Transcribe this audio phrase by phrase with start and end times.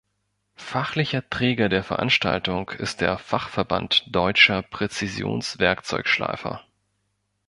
[0.55, 6.61] Fachlicher Träger der Veranstaltung ist der "Fachverband Deutscher Präzisions-Werkzeugschleifer".